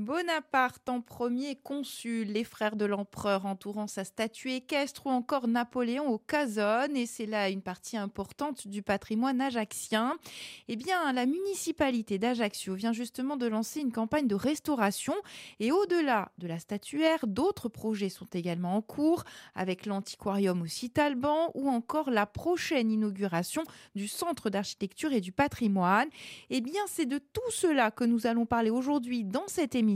[0.00, 6.08] Bonaparte en premier consul, les frères de l'empereur entourant sa statue équestre ou encore Napoléon
[6.08, 10.16] au Casone, et c'est là une partie importante du patrimoine ajaxien.
[10.68, 15.12] Eh bien, la municipalité d'Ajaccio vient justement de lancer une campagne de restauration
[15.58, 19.24] et au-delà de la statuaire, d'autres projets sont également en cours
[19.54, 23.64] avec l'antiquarium au Citalban ou encore la prochaine inauguration
[23.94, 26.08] du centre d'architecture et du patrimoine.
[26.48, 29.89] Eh bien, c'est de tout cela que nous allons parler aujourd'hui dans cette émission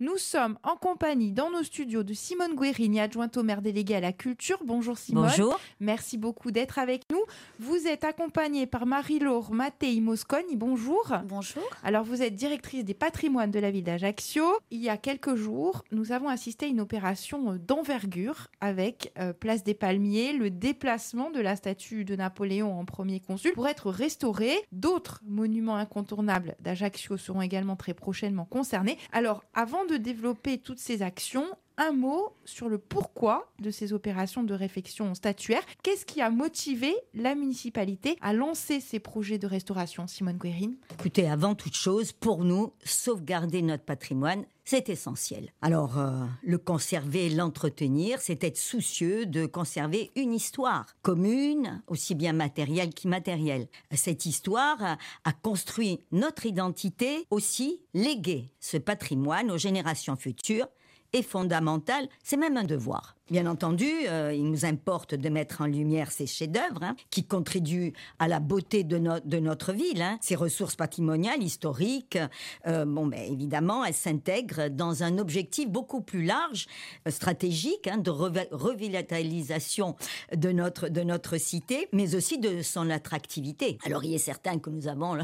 [0.00, 4.00] nous sommes en compagnie dans nos studios de Simone Guérini, adjointe au maire délégué à
[4.00, 4.58] la culture.
[4.64, 5.28] Bonjour Simone.
[5.28, 5.60] Bonjour.
[5.80, 7.20] Merci beaucoup d'être avec nous.
[7.58, 10.56] Vous êtes accompagnée par Marie-Laure Mattei Mosconi.
[10.56, 11.12] Bonjour.
[11.24, 11.62] Bonjour.
[11.82, 14.44] Alors vous êtes directrice des patrimoines de la ville d'Ajaccio.
[14.70, 19.64] Il y a quelques jours, nous avons assisté à une opération d'envergure avec euh, Place
[19.64, 24.56] des Palmiers, le déplacement de la statue de Napoléon en premier consul pour être restaurée.
[24.72, 28.98] D'autres monuments incontournables d'Ajaccio seront également très prochainement concernés.
[29.18, 31.44] Alors, avant de développer toutes ces actions,
[31.76, 35.62] un mot sur le pourquoi de ces opérations de réfection statuaire.
[35.82, 41.28] Qu'est-ce qui a motivé la municipalité à lancer ces projets de restauration, Simone Guérine Écoutez,
[41.28, 45.50] avant toute chose, pour nous, sauvegarder notre patrimoine, c'est essentiel.
[45.62, 52.34] Alors, euh, le conserver, l'entretenir, c'est être soucieux de conserver une histoire commune, aussi bien
[52.34, 53.68] matérielle qu'immatérielle.
[53.94, 60.68] Cette histoire a, a construit notre identité, aussi léguer ce patrimoine aux générations futures
[61.12, 63.18] est fondamental, c'est même un devoir.
[63.30, 67.92] Bien entendu, euh, il nous importe de mettre en lumière ces chefs-d'œuvre hein, qui contribuent
[68.18, 70.00] à la beauté de, notre ville.
[70.00, 70.18] Hein.
[70.22, 72.18] Ces ressources patrimoniales, historiques,
[72.66, 76.68] euh, bon, ben, évidemment, elles s'intègrent dans un objectif beaucoup plus large,
[77.06, 79.94] euh, stratégique, hein, de revitalisation
[80.34, 83.76] de notre, de notre cité, mais aussi de son attractivité.
[83.84, 85.14] Alors, il est certain que nous avons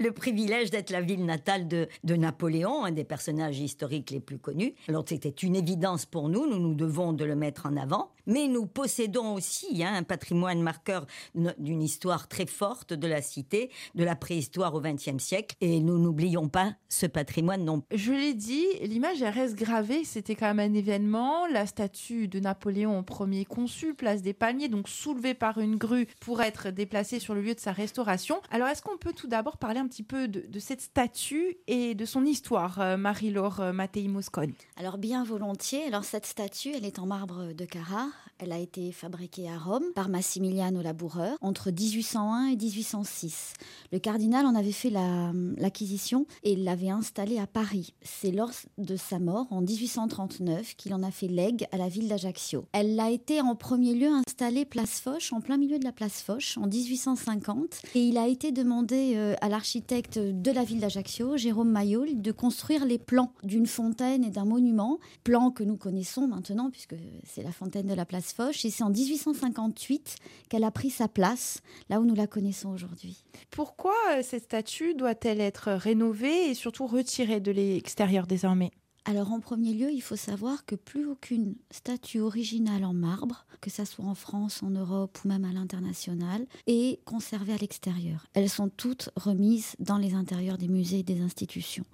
[0.00, 4.38] le, privilège d'être la ville natale de, de Napoléon, un des personnages historiques les plus
[4.38, 4.74] connus.
[4.88, 8.10] Alors, c'était une évidence pour nous, nous nous devons de le mettre en avant.
[8.26, 13.70] Mais nous possédons aussi hein, un patrimoine marqueur d'une histoire très forte de la cité,
[13.94, 15.56] de la préhistoire au XXe siècle.
[15.60, 20.04] Et nous n'oublions pas ce patrimoine non Je l'ai dit, l'image reste gravée.
[20.04, 21.46] C'était quand même un événement.
[21.46, 26.42] La statue de Napoléon, premier consul, place des Palmiers, donc soulevée par une grue pour
[26.42, 28.40] être déplacée sur le lieu de sa restauration.
[28.50, 32.04] Alors, est-ce qu'on peut tout d'abord parler un petit peu de, cette statue et de
[32.04, 35.84] son histoire, euh, Marie-Laure euh, Mattei Moscone Alors, bien volontiers.
[35.84, 38.08] Alors, cette statue, elle est en marbre de Carrare.
[38.38, 43.52] Elle a été fabriquée à Rome par Massimiliano Laboureur entre 1801 et 1806.
[43.92, 47.94] Le cardinal en avait fait l'acquisition et l'avait installée à Paris.
[48.02, 52.08] C'est lors de sa mort en 1839 qu'il en a fait legs à la ville
[52.08, 52.66] d'Ajaccio.
[52.72, 56.20] Elle a été en premier lieu installée place Foch, en plein milieu de la place
[56.20, 57.82] Foch, en 1850.
[57.94, 62.32] Et il a été demandé euh, à l'architecte de la ville d'Ajaccio, Jérôme Mayol, de
[62.32, 67.42] construire les plans d'une fontaine et d'un monument, plans que nous connaissons maintenant puisque c'est
[67.42, 70.16] la fontaine de la place Foch, et c'est en 1858
[70.48, 73.24] qu'elle a pris sa place, là où nous la connaissons aujourd'hui.
[73.50, 78.72] Pourquoi euh, cette statue doit-elle être rénovée et surtout retirée de l'extérieur désormais?
[79.04, 83.70] Alors en premier lieu, il faut savoir que plus aucune statue originale en marbre, que
[83.70, 88.26] ça soit en France, en Europe ou même à l'international, est conservée à l'extérieur.
[88.34, 91.84] Elles sont toutes remises dans les intérieurs des musées et des institutions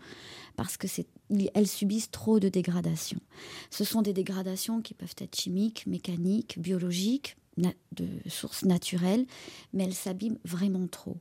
[0.56, 0.88] parce que
[1.54, 3.20] elles subissent trop de dégradations.
[3.70, 7.36] Ce sont des dégradations qui peuvent être chimiques, mécaniques, biologiques,
[7.92, 9.26] de sources naturelles,
[9.72, 11.16] mais elles s'abîment vraiment trop.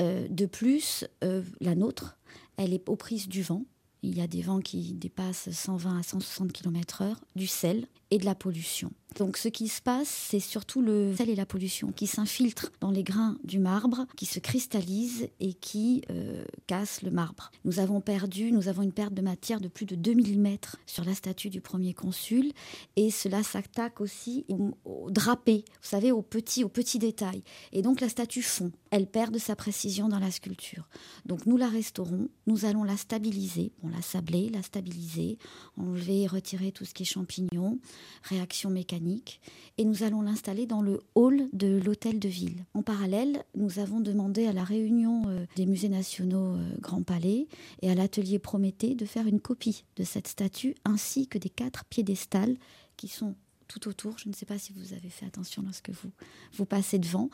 [0.00, 2.18] Euh, de plus, euh, la nôtre,
[2.56, 3.64] elle est aux prises du vent.
[4.02, 8.24] Il y a des vents qui dépassent 120 à 160 km/h, du sel et de
[8.24, 8.90] la pollution.
[9.18, 12.90] Donc ce qui se passe, c'est surtout le sel et la pollution qui s'infiltrent dans
[12.90, 17.50] les grains du marbre, qui se cristallisent et qui euh, cassent le marbre.
[17.64, 21.04] Nous avons perdu, nous avons une perte de matière de plus de 2 mm sur
[21.04, 22.52] la statue du premier consul
[22.96, 24.44] et cela s'attaque aussi
[24.84, 27.42] au, drapé, vous savez, aux petits, aux petits détails.
[27.72, 30.88] Et donc la statue fond, elle perd de sa précision dans la sculpture.
[31.24, 35.38] Donc nous la restaurons, nous allons la stabiliser, on la sabler, la stabiliser,
[35.78, 37.78] enlever et retirer tout ce qui est champignons,
[38.22, 39.40] réaction mécanique,
[39.78, 42.64] et nous allons l'installer dans le hall de l'hôtel de ville.
[42.74, 47.46] En parallèle, nous avons demandé à la réunion euh, des musées nationaux euh, Grand Palais
[47.82, 51.84] et à l'atelier Prométhée de faire une copie de cette statue ainsi que des quatre
[51.84, 52.56] piédestals
[52.96, 53.34] qui sont
[53.66, 54.18] tout autour.
[54.18, 56.10] Je ne sais pas si vous avez fait attention lorsque vous,
[56.54, 57.30] vous passez devant.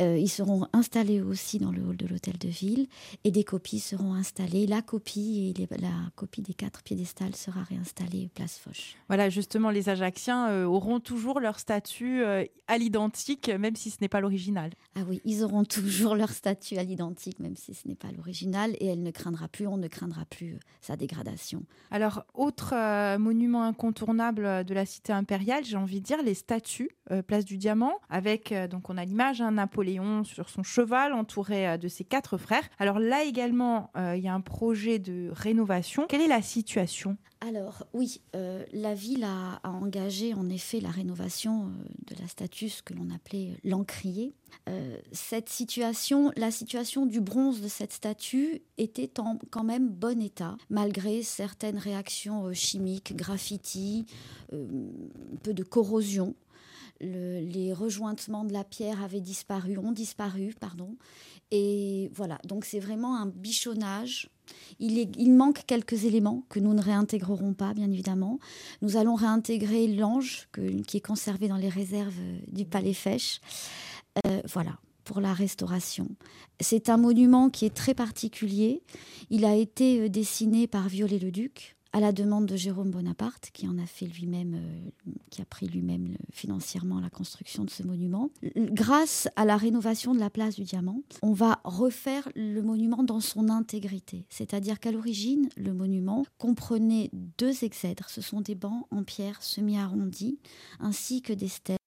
[0.00, 2.86] Euh, ils seront installés aussi dans le hall de l'hôtel de ville
[3.24, 4.66] et des copies seront installées.
[4.66, 8.96] La copie et la copie des quatre piédestals sera réinstallée place Foch.
[9.08, 13.98] Voilà, justement, les Ajacciens euh, auront toujours leur statut euh, à l'identique, même si ce
[14.00, 14.70] n'est pas l'original.
[14.94, 18.74] Ah oui, ils auront toujours leur statut à l'identique, même si ce n'est pas l'original,
[18.80, 21.64] et elle ne craindra plus, on ne craindra plus sa dégradation.
[21.90, 22.74] Alors, autre
[23.18, 27.58] monument incontournable de la cité impériale, j'ai envie de dire, les statues, euh, place du
[27.58, 31.76] Diamant, avec, euh, donc on a l'image, un hein, Napoléon sur son cheval, entouré euh,
[31.76, 32.68] de ses quatre frères.
[32.78, 36.06] Alors là également, il y a un projet de rénovation.
[36.08, 37.16] Quelle est la situation?
[37.40, 38.20] Alors oui,
[38.72, 41.70] la ville a, engagé en effet la rénovation
[42.06, 44.34] de la statue, ce que l'on appelait l'encrier.
[45.12, 50.56] cette situation, la situation du bronze de cette statue était en quand même bon état,
[50.70, 54.06] malgré certaines réactions chimiques, graffiti,
[54.52, 56.34] un peu de corrosion.
[57.00, 60.96] les rejointements de la pierre avaient disparu, ont disparu, pardon.
[61.50, 64.30] Et voilà, donc c'est vraiment un bichonnage.
[64.78, 68.38] Il, manque quelques éléments que nous ne réintégrerons pas, bien évidemment.
[68.82, 70.48] Nous allons réintégrer l'ange
[70.86, 73.40] qui est conservé dans les réserves du Palais Fèche.
[74.26, 76.08] Euh, voilà, pour la restauration.
[76.60, 78.82] C'est un monument qui est très particulier.
[79.30, 83.78] Il a été euh, dessiné par Viollet-le-Duc à la demande de Jérôme Bonaparte, qui en
[83.78, 88.28] a fait lui-même, euh, qui a pris lui-même financièrement la construction de ce monument.
[88.54, 93.20] Grâce à la rénovation de la place du Diamant, on va refaire le monument dans
[93.20, 94.26] son intégrité.
[94.28, 97.08] C'est-à-dire qu'à l'origine, le monument comprenait
[97.38, 98.10] deux exèdres.
[98.10, 100.38] Ce sont des bancs en pierre semi-arrondis,
[100.80, 101.78] ainsi que des stèles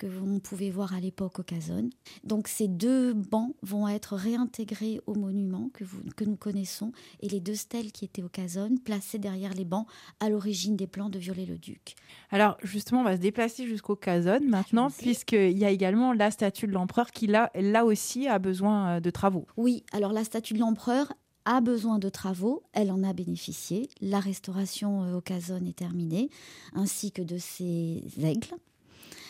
[0.00, 1.90] que vous pouvez voir à l'époque au Cazone.
[2.24, 7.28] Donc ces deux bancs vont être réintégrés au monument que, vous, que nous connaissons et
[7.28, 9.86] les deux stèles qui étaient au Cazone placées derrière les bancs
[10.18, 11.96] à l'origine des plans de Viollet-le-Duc.
[12.30, 16.66] Alors justement, on va se déplacer jusqu'au Cazone maintenant puisqu'il y a également la statue
[16.66, 19.46] de l'empereur qui là, là aussi a besoin euh, de travaux.
[19.58, 21.12] Oui, alors la statue de l'empereur
[21.44, 23.90] a besoin de travaux, elle en a bénéficié.
[24.00, 26.30] La restauration euh, au Cazone est terminée,
[26.72, 28.54] ainsi que de ses aigles.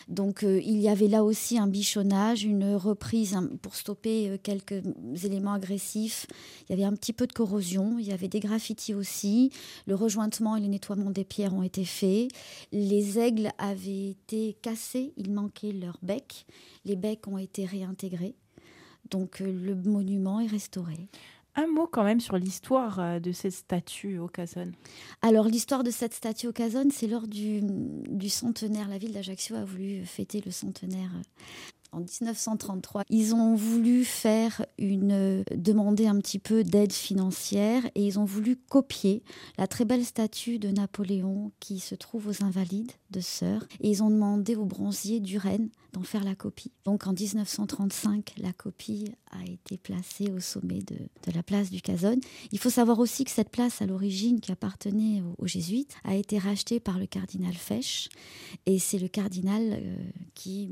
[0.08, 4.82] Donc euh, il y avait là aussi un bichonnage, une reprise pour stopper euh, quelques
[5.24, 6.26] éléments agressifs.
[6.68, 9.50] Il y avait un petit peu de corrosion, il y avait des graffitis aussi.
[9.86, 12.28] Le rejointement et le nettoiement des pierres ont été faits.
[12.72, 16.46] Les aigles avaient été cassés, il manquait leur bec.
[16.84, 18.34] Les becs ont été réintégrés.
[19.10, 21.08] Donc euh, le monument est restauré.
[21.60, 24.72] Un mot quand même sur l'histoire euh, de cette statue au Cazone.
[25.20, 27.60] Alors l'histoire de cette statue au Cazone, c'est lors du,
[28.30, 28.88] centenaire.
[28.88, 31.22] La ville d'Ajaccio a voulu fêter le centenaire euh,
[31.92, 33.04] en 1933.
[33.10, 38.56] Ils ont voulu faire une demander un petit peu d'aide financière et ils ont voulu
[38.56, 39.22] copier
[39.58, 44.02] la très belle statue de Napoléon qui se trouve aux Invalides de Sœur et ils
[44.02, 46.72] ont demandé au bronzier du Rennes d'en faire la copie.
[46.84, 50.96] Donc en 1935, la copie a été placée au sommet de,
[51.34, 52.20] la place du Cazone.
[52.52, 56.38] Il faut savoir aussi que cette place à l'origine qui appartenait aux, jésuites a été
[56.38, 58.08] rachetée par le cardinal Fesch
[58.66, 59.96] et c'est le cardinal euh,
[60.34, 60.70] qui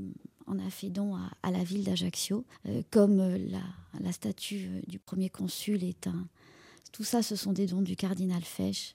[0.48, 3.38] on a fait don à, la ville d'Ajaccio, euh, comme euh,
[4.00, 6.26] la, statue euh, du premier consul est un.
[6.92, 8.94] Tout ça, ce sont des dons du cardinal Fesch.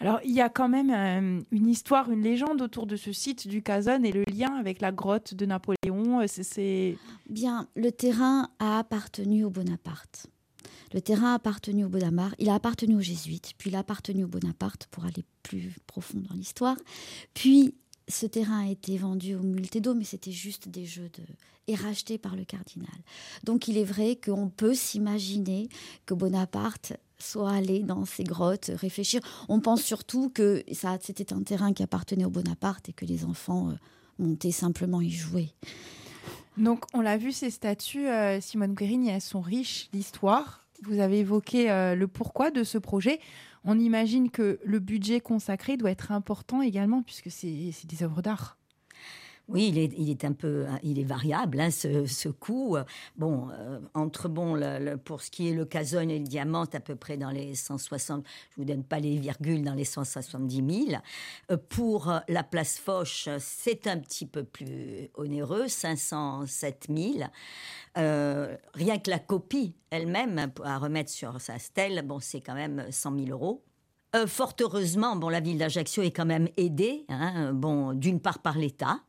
[0.00, 3.62] Alors, il y a quand même une histoire, une légende autour de ce site du
[3.62, 6.24] Cazone et le lien avec la grotte de Napoléon.
[6.26, 6.96] C'est
[7.28, 7.68] bien.
[7.74, 10.26] Le terrain a appartenu au Bonaparte.
[10.92, 14.24] Le terrain a appartenu au Bonaparte, il a appartenu aux jésuites, puis il a appartenu
[14.24, 16.76] au Bonaparte pour aller plus profond dans l'histoire.
[17.34, 17.74] Puis
[18.08, 21.22] ce terrain a été vendu au Multedo, mais c'était juste des jeux de
[21.68, 22.88] et racheté par le cardinal.
[23.44, 25.68] Donc il est vrai qu'on peut s'imaginer
[26.06, 29.20] que Bonaparte soit allé dans ces grottes réfléchir.
[29.48, 33.24] On pense surtout que ça c'était un terrain qui appartenait au Bonaparte et que les
[33.24, 33.74] enfants euh,
[34.18, 35.52] montaient simplement y jouer.
[36.56, 40.66] Donc on l'a vu, ces statues, euh, Simone Guérini, elles sont riches d'histoire.
[40.82, 43.20] Vous avez évoqué euh, le pourquoi de ce projet.
[43.64, 48.57] On imagine que le budget consacré doit être important également, puisque c'est des œuvres d'art.
[49.48, 52.76] Oui, il est, un peu, il est variable, hein, ce, coût.
[53.16, 54.60] Bon, euh, entre bon,
[55.06, 58.26] pour ce qui est le casone et le diamant, à peu près dans les 160,
[58.50, 61.00] je vous donne pas les virgules, dans les 170 000.
[61.50, 67.30] Euh, pour euh, la place Foch, c'est un petit peu plus onéreux, 507 000.
[67.94, 73.16] rien que la copie elle-même, à remettre sur sa stèle, bon, c'est quand même 100
[73.18, 73.64] 000 euros.
[74.26, 78.58] fort heureusement, bon, la ville d'Ajaccio est quand même aidée, hein, bon, d'une part par
[78.58, 79.00] l'État,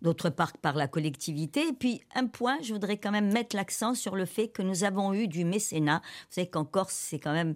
[0.00, 1.68] d'autre part par la collectivité.
[1.68, 4.84] Et puis un point, je voudrais quand même mettre l'accent sur le fait que nous
[4.84, 6.00] avons eu du mécénat.
[6.02, 7.54] Vous savez qu'en Corse, c'est quand même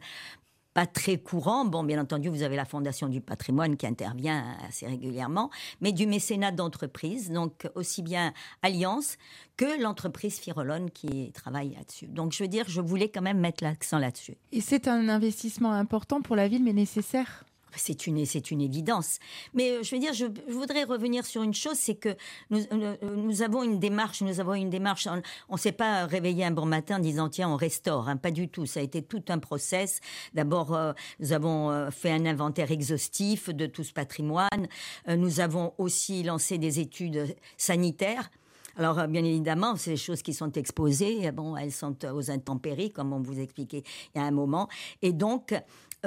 [0.77, 1.65] pas très courant.
[1.65, 5.49] Bon, bien entendu, vous avez la Fondation du patrimoine qui intervient assez régulièrement,
[5.81, 9.17] mais du mécénat d'entreprise, donc aussi bien Alliance
[9.57, 12.09] que l'entreprise Firolone qui travaille là-dessus.
[12.09, 14.37] Donc, je veux dire, je voulais quand même mettre l'accent là-dessus.
[14.53, 17.47] Et c'est un investissement important pour la ville, mais nécessaire?
[17.75, 19.19] C'est une, c'est une évidence.
[19.55, 22.17] Mais euh, je veux dire, je, voudrais revenir sur une chose, c'est que
[22.51, 25.09] nous, euh, nous, avons une démarche, nous avons une démarche.
[25.49, 28.09] On ne s'est pas réveillé un bon matin en disant tiens, on restaure.
[28.09, 28.67] Hein, pas du tout.
[28.67, 30.01] Ça a été tout un process.
[30.35, 34.69] D'abord, euh, nous avons fait un inventaire exhaustif de tout ce patrimoine.
[35.09, 38.31] nous avons aussi lancé des études sanitaires.
[38.79, 41.31] Alors, bien évidemment, des choses qui sont exposées.
[41.33, 43.83] Bon, elles sont aux intempéries, comme on vous expliquait
[44.15, 44.69] il y a un moment.
[45.01, 45.55] Et donc,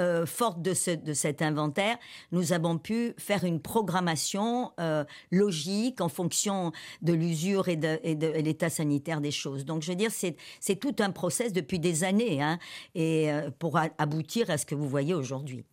[0.00, 1.98] euh, forte de, cet inventaire,
[2.32, 7.98] nous avons pu faire une programmation euh, logique en fonction de l'usure et de,
[8.40, 9.66] l'état sanitaire des choses.
[9.66, 12.58] Donc, je veux dire, c'est tout un process depuis des années, hein,
[12.94, 15.64] et euh, pour aboutir à ce que vous voyez aujourd'hui.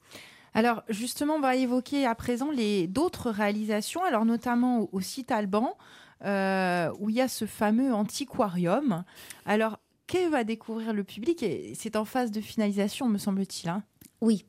[0.53, 5.77] Alors justement, on va évoquer à présent les d'autres réalisations, alors notamment au, site Alban,
[6.21, 9.05] où il y a ce fameux antiquarium.
[9.45, 11.45] Alors, que va découvrir le public?
[11.75, 13.69] C'est en phase de finalisation, me semble-t-il.
[13.69, 13.83] Hein
[14.21, 14.45] oui,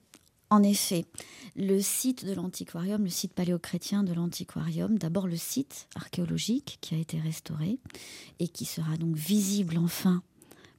[0.50, 1.04] en effet,
[1.56, 6.98] le site de l'antiquarium, le site paléochrétien de l'antiquarium, d'abord le site archéologique qui a
[6.98, 7.78] été restauré
[8.38, 10.22] et qui sera donc visible enfin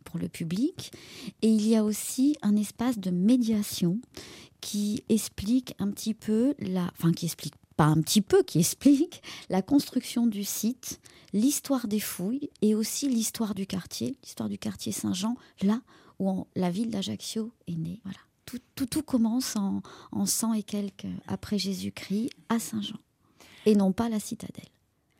[0.05, 0.91] pour le public.
[1.43, 3.99] Et il y a aussi un espace de médiation
[4.59, 9.21] qui explique un petit peu la, enfin qui explique pas un petit peu, qui explique
[9.49, 10.99] la construction du site,
[11.31, 15.81] l'histoire des fouilles et aussi l'histoire du quartier, l'histoire du quartier Saint-Jean, là
[16.17, 18.01] où la ville d'Ajaccio est née.
[18.03, 18.19] Voilà
[18.75, 22.99] tout, tout, commence en, en 100 et quelques après Jésus-Christ à Saint-Jean,
[23.65, 24.69] et non pas la citadelle.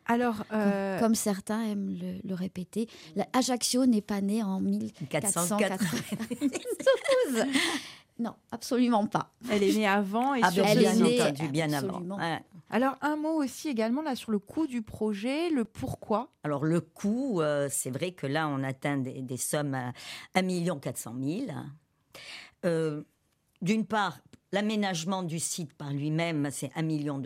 [0.10, 2.90] Alors, euh, comme, certains aiment le, répéter,
[3.32, 7.46] Ajaccio n'est pas né en 1492.
[8.20, 9.32] non, absolument pas.
[9.52, 12.02] Elle est née avant et ah, sur elle est née bien avant.
[12.72, 16.30] Alors un mot aussi également là sur le coût du projet, le pourquoi?
[16.44, 19.92] Alors le coût, euh, c'est vrai que là on atteint des, des sommes à
[20.36, 21.46] 1 400 000.
[22.66, 23.02] Euh,
[23.62, 24.20] d'une part,
[24.52, 27.22] l'aménagement du site par lui-même, c'est 1 million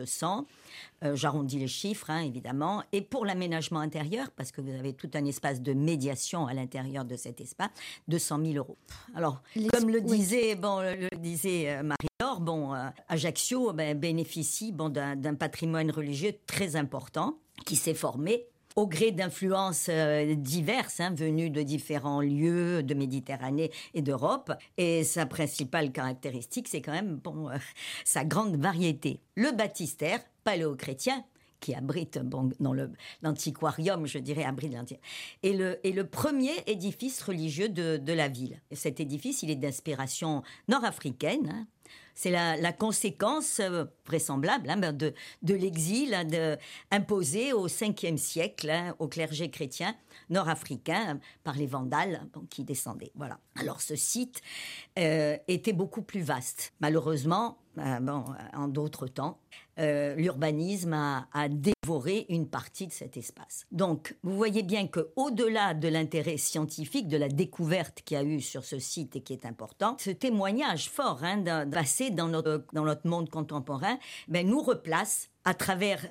[1.04, 2.84] euh, J'arrondis les chiffres, hein, évidemment.
[2.92, 7.06] Et pour l'aménagement intérieur, parce que vous avez tout un espace de médiation à l'intérieur
[7.06, 7.70] de cet espace,
[8.08, 8.78] 200 000 euros.
[9.16, 14.90] Alors, comme le disait, bon, le disait euh, Marie-Laure, bon, euh, Ajaccio ben, bénéficie bon,
[14.90, 21.50] d'un patrimoine religieux très important qui s'est formé au gré d'influences euh, diverses hein, venues
[21.50, 24.54] de différents lieux de Méditerranée et d'Europe.
[24.78, 27.58] Et sa principale caractéristique, c'est quand même bon, euh,
[28.06, 29.20] sa grande variété.
[29.36, 31.24] Le baptistère paléo-chrétien,
[31.60, 32.74] qui abrite, bon, dans
[33.22, 35.08] l'antiquarium, je dirais, abrite l'antiquarium,
[35.44, 38.60] et le, le premier édifice religieux de, de la ville.
[38.70, 41.68] Et cet édifice, il est d'inspiration nord-africaine, hein,
[42.16, 45.14] c'est la, conséquence euh, vraisemblable hein, ben, de,
[45.54, 46.58] l'exil hein,
[46.92, 49.96] imposé au 5e siècle hein, au clergé chrétien
[50.30, 53.12] nord-africain par les Vandales qui descendaient.
[53.16, 53.40] Voilà.
[53.56, 54.42] Alors ce site
[54.98, 56.74] euh, était beaucoup plus vaste.
[56.80, 58.00] Malheureusement, euh,
[58.54, 59.40] en d'autres temps,
[59.78, 63.66] l'urbanisme a, dévoré une partie de cet espace.
[63.72, 68.24] Donc, vous voyez bien que au-delà de l'intérêt scientifique, de la découverte qu'il y a
[68.24, 72.28] eu sur ce site et qui est important, ce témoignage fort hein, d'un passé dans
[72.28, 76.08] notre, dans notre monde contemporain ben, nous replace à travers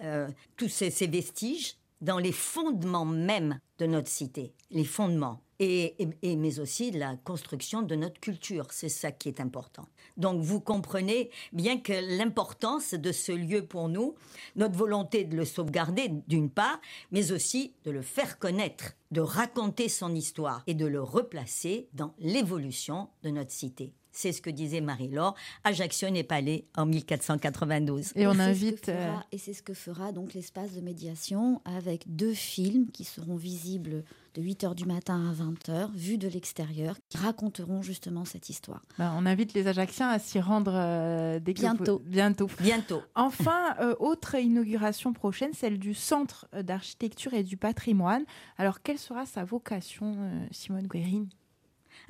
[0.56, 5.94] tous ces vestiges dans les fondements même de notre cité, les fondements, et,
[6.36, 8.66] mais aussi la construction de notre culture.
[8.70, 9.86] C'est ça qui est important.
[10.16, 14.14] Donc vous comprenez bien que l'importance de ce lieu pour nous,
[14.56, 16.80] notre volonté de le sauvegarder d'une part,
[17.12, 22.14] mais aussi de le faire connaître, de raconter son histoire et de le replacer dans
[22.18, 23.94] l'évolution de notre cité.
[24.12, 25.34] C'est ce que disait Marie-Laure.
[25.64, 28.12] Ajaccio n'est pas allé en 1492.
[28.14, 28.90] Et on invite.
[28.90, 33.36] Euh, et c'est ce que fera donc l'espace de médiation avec deux films qui seront
[33.36, 34.04] visibles
[34.34, 38.82] de 8h du matin à 20h, vus de l'extérieur, qui raconteront justement cette histoire.
[38.98, 42.02] Ben, on invite les Ajacciens à s'y rendre euh, bientôt.
[42.04, 42.50] bientôt.
[42.60, 43.02] Bientôt.
[43.14, 48.24] Enfin, euh, autre inauguration prochaine, celle du Centre d'architecture et du patrimoine.
[48.58, 50.16] Alors, quelle sera sa vocation,
[50.50, 51.28] Simone Guérine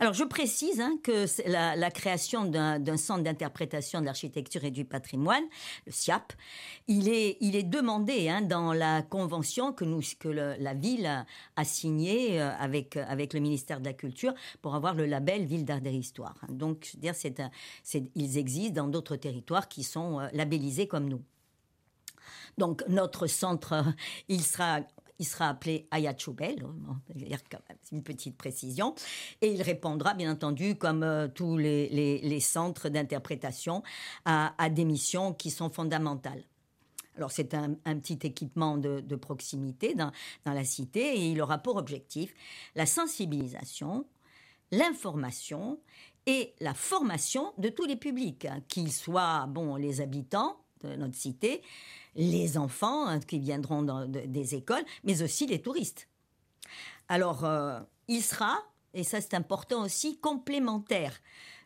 [0.02, 5.44] alors, je précise hein, que la, création d'un centre d'interprétation de l'architecture et du patrimoine,
[5.86, 6.32] le SIAP,
[6.88, 9.84] il est, il demandé hein, dans la convention que,
[10.28, 15.44] la ville a, signée euh, avec, le ministère de la Culture pour avoir le label
[15.44, 16.34] Ville d'art et histoire.
[16.48, 17.14] Donc, je veux dire,
[18.16, 21.22] ils existent dans d'autres territoires qui sont euh, labellisés comme nous.
[22.58, 23.84] Donc notre centre,
[24.28, 24.80] il sera
[25.18, 26.66] il sera appelé Ayachubel,
[27.82, 28.94] c'est une petite précision,
[29.40, 33.82] et il répondra bien entendu, comme euh, tous les, centres d'interprétation,
[34.24, 36.42] à, des missions qui sont fondamentales.
[37.16, 40.12] Alors c'est un, petit équipement de, proximité dans,
[40.44, 42.34] dans, la cité et il aura pour objectif
[42.74, 44.06] la sensibilisation,
[44.70, 45.78] l'information
[46.26, 51.62] et la formation de tous les publics, hein, qu'ils soient bon les habitants notre cité,
[52.14, 56.08] les enfants hein, qui viendront dans, des écoles, mais aussi les touristes.
[57.08, 58.58] Alors, euh, il sera,
[58.94, 61.20] et ça c'est important aussi, complémentaire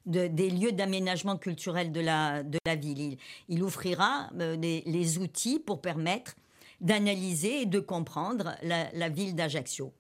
[0.07, 3.19] des lieux d'aménagement culturel de la, de la ville.
[3.49, 6.37] Il, offrira euh, les, outils pour permettre
[6.81, 9.93] d'analyser et de comprendre la, ville d'Ajaccio,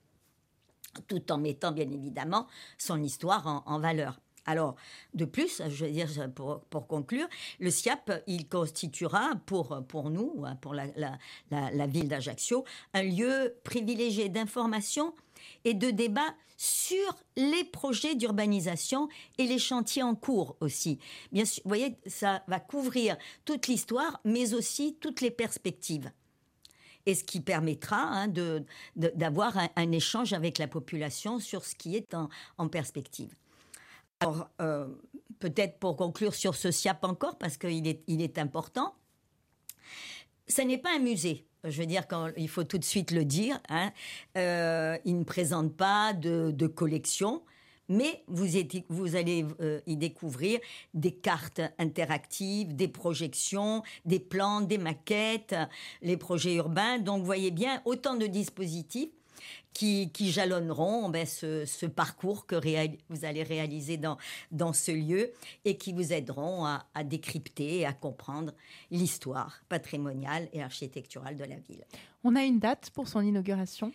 [1.08, 2.46] tout en mettant bien évidemment
[2.78, 4.20] son histoire en valeur.
[4.46, 4.76] Alors,
[5.14, 7.26] de plus, je veux dire, pour, conclure,
[7.58, 14.28] le SIAP, il constituera pour, pour nous, hein, pour la, ville d'Ajaccio, un lieu privilégié
[14.28, 15.14] d'information
[15.64, 20.98] et de débat sur les projets d'urbanisation et les chantiers en cours aussi.
[21.32, 26.10] Bien sûr, vous voyez, ça va couvrir toute l'histoire, mais aussi toutes les perspectives
[27.08, 28.28] et ce qui permettra hein,
[28.96, 32.16] d'avoir un, échange avec la population sur ce qui est
[32.58, 33.32] en perspective.
[34.20, 34.86] Alors, euh,
[35.40, 38.94] peut-être pour conclure sur ce SIAP encore, parce qu'il est, important,
[40.48, 41.46] ce n'est pas un musée.
[41.64, 43.60] Je veux dire, quand, il faut tout de suite le dire.
[43.68, 43.92] Hein.
[44.38, 47.42] Euh, il ne présente pas de, collection,
[47.88, 48.46] mais vous,
[48.88, 50.60] vous allez euh, y découvrir
[50.94, 55.56] des cartes interactives, des projections, des plans, des maquettes,
[56.00, 56.98] les projets urbains.
[56.98, 59.10] Donc, vous voyez bien, autant de dispositifs
[59.72, 62.56] qui, jalonneront ben, ce, parcours que
[63.08, 64.16] vous allez réaliser dans,
[64.50, 65.32] dans ce lieu
[65.64, 68.52] et qui vous aideront à décrypter et à comprendre
[68.90, 71.84] l'histoire patrimoniale et architecturale de la ville.
[72.24, 73.92] On a une date pour son inauguration?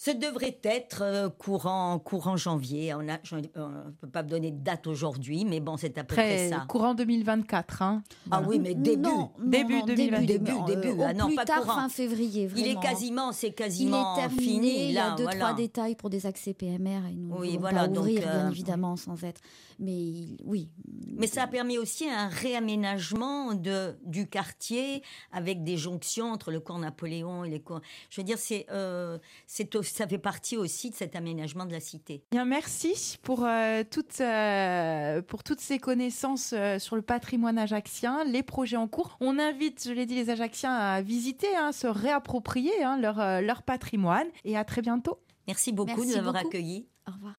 [0.00, 2.94] Ce devrait être euh, courant, courant janvier.
[2.94, 6.50] On ne peut pas me donner de date aujourd'hui, mais bon, c'est à peu près
[6.50, 6.64] ça.
[6.68, 7.82] Courant 2024.
[7.82, 8.04] Hein.
[8.30, 9.08] Ah oui, mais début.
[9.42, 10.24] début 2024.
[10.24, 11.00] Début, début.
[11.00, 12.46] Euh, ah non, plus pas tard, fin février.
[12.46, 12.64] Vraiment.
[12.64, 14.84] Il est quasiment, c'est quasiment il est terminé, fini.
[14.84, 17.98] Il y a deux, trois détails pour des accès PMR et nous oui, voilà, pas
[17.98, 19.40] ouvrir, bien euh, évidemment, sans être.
[19.80, 20.12] Mais
[20.44, 20.68] oui.
[21.08, 25.02] Mais ça a permis aussi un réaménagement de, du quartier
[25.32, 27.80] avec des jonctions entre le cours Napoléon et les cours.
[28.10, 29.18] Je veux dire, c'est, euh,
[29.90, 32.22] ça fait partie aussi de cet aménagement de la cité.
[32.30, 38.42] Bien, merci pour, euh, toutes, euh, pour toutes ces connaissances sur le patrimoine ajaxien, les
[38.42, 39.16] projets en cours.
[39.20, 43.62] On invite, je l'ai dit, les Ajacciens à visiter, hein, se réapproprier hein, leur, leur
[43.62, 44.26] patrimoine.
[44.44, 45.20] Et à très bientôt.
[45.46, 46.88] Merci beaucoup de nous avoir accueillis.
[47.06, 47.34] Au revoir.